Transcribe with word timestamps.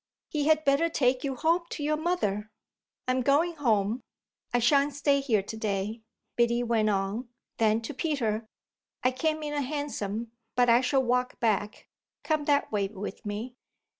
"He 0.29 0.45
had 0.47 0.65
better 0.65 0.89
take 0.89 1.23
you 1.23 1.35
home 1.35 1.61
to 1.69 1.83
your 1.83 1.95
mother." 1.95 2.49
"I'm 3.07 3.21
going 3.21 3.53
home 3.57 4.01
I 4.51 4.57
shan't 4.57 4.95
stay 4.95 5.19
here 5.19 5.43
to 5.43 5.55
day," 5.55 6.01
Biddy 6.35 6.63
went 6.63 6.89
on. 6.89 7.29
Then 7.59 7.81
to 7.81 7.93
Peter: 7.93 8.47
"I 9.03 9.11
came 9.11 9.43
in 9.43 9.53
a 9.53 9.61
hansom, 9.61 10.31
but 10.55 10.69
I 10.69 10.81
shall 10.81 11.03
walk 11.03 11.39
back. 11.39 11.87
Come 12.23 12.45
that 12.45 12.71
way 12.71 12.87
with 12.87 13.23
me." 13.27 13.53